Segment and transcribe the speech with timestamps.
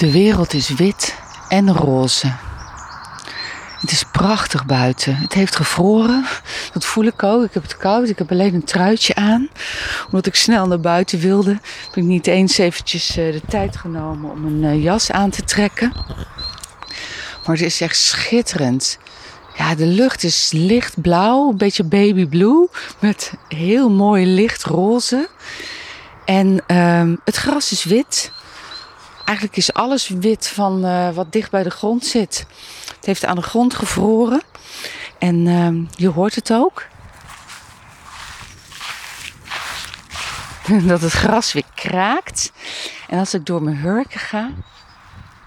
[0.00, 1.14] De wereld is wit
[1.48, 2.32] en roze.
[3.80, 5.16] Het is prachtig buiten.
[5.16, 6.26] Het heeft gevroren.
[6.72, 7.44] Dat voel ik ook.
[7.44, 8.08] Ik heb het koud.
[8.08, 9.48] Ik heb alleen een truitje aan.
[10.06, 11.50] Omdat ik snel naar buiten wilde,
[11.86, 15.44] heb ik niet eens eventjes eh, de tijd genomen om een eh, jas aan te
[15.44, 15.92] trekken.
[17.46, 18.98] Maar het is echt schitterend.
[19.56, 25.28] Ja, de lucht is lichtblauw, een beetje baby blue, met heel mooi lichtroze.
[26.24, 28.32] En ehm, het gras is wit.
[29.30, 32.46] Eigenlijk is alles wit van uh, wat dicht bij de grond zit.
[32.96, 34.42] Het heeft aan de grond gevroren.
[35.18, 36.86] En uh, je hoort het ook.
[40.86, 42.52] Dat het gras weer kraakt.
[43.08, 44.50] En als ik door mijn hurken ga,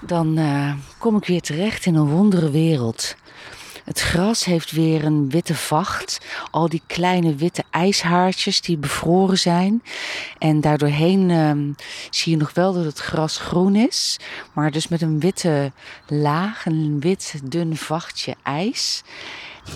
[0.00, 3.14] dan uh, kom ik weer terecht in een wondere wereld.
[3.86, 6.20] Het gras heeft weer een witte vacht.
[6.50, 9.82] Al die kleine witte ijshaartjes die bevroren zijn.
[10.38, 11.74] En daardoorheen um,
[12.10, 14.16] zie je nog wel dat het gras groen is.
[14.52, 15.72] Maar dus met een witte
[16.06, 19.02] laag, een wit dun vachtje ijs.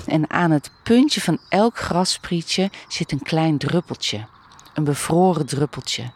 [0.06, 4.26] En aan het puntje van elk grassprietje zit een klein druppeltje.
[4.74, 6.10] Een bevroren druppeltje.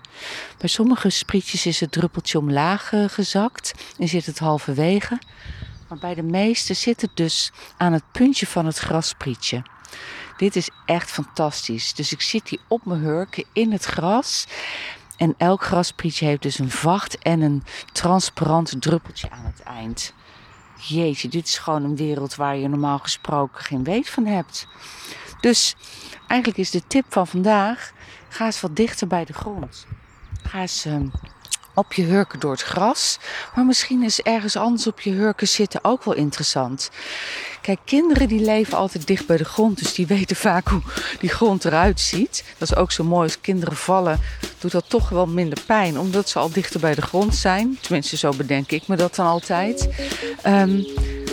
[0.58, 5.18] Bij sommige sprietjes is het druppeltje omlaag uh, gezakt en zit het halverwege.
[5.94, 9.62] Maar bij de meeste zit het dus aan het puntje van het grasprietje.
[10.36, 11.94] Dit is echt fantastisch.
[11.94, 14.46] Dus ik zit hier op mijn hurken in het gras.
[15.16, 20.14] En elk grasprietje heeft dus een vacht en een transparant druppeltje aan het eind.
[20.76, 24.66] Jeetje, dit is gewoon een wereld waar je normaal gesproken geen weet van hebt.
[25.40, 25.76] Dus
[26.26, 27.92] eigenlijk is de tip van vandaag:
[28.28, 29.86] ga eens wat dichter bij de grond.
[30.42, 31.00] Ga eens uh,
[31.74, 33.18] op je hurken door het gras.
[33.54, 36.90] Maar misschien is ergens anders op je hurken zitten ook wel interessant.
[37.60, 39.78] Kijk, kinderen die leven altijd dicht bij de grond.
[39.78, 40.82] Dus die weten vaak hoe
[41.20, 42.44] die grond eruit ziet.
[42.58, 43.22] Dat is ook zo mooi.
[43.22, 44.20] Als kinderen vallen,
[44.58, 45.98] doet dat toch wel minder pijn.
[45.98, 47.78] Omdat ze al dichter bij de grond zijn.
[47.80, 49.88] Tenminste, zo bedenk ik me dat dan altijd.
[50.46, 50.86] Um,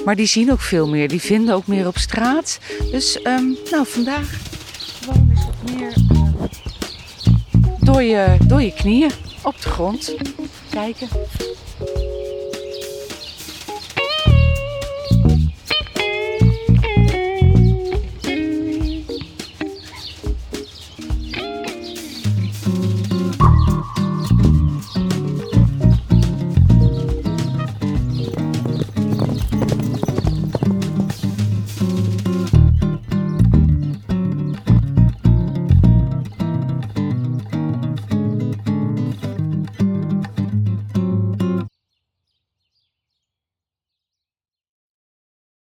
[0.05, 1.07] maar die zien ook veel meer.
[1.07, 2.59] Die vinden ook meer op straat.
[2.91, 4.29] Dus um, nou, vandaag
[5.01, 5.93] gewoon eens wat meer
[7.79, 9.11] door, je, door je knieën
[9.43, 10.15] op de grond.
[10.69, 11.07] Kijken.